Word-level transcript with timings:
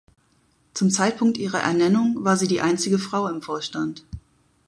Zum 0.73 0.89
Zeitpunkt 0.89 1.37
ihrer 1.37 1.59
Ernennung 1.59 2.23
war 2.25 2.35
sie 2.35 2.47
die 2.47 2.61
einzige 2.61 2.97
Frau 2.97 3.27
im 3.27 3.43
Vorstand. 3.43 4.03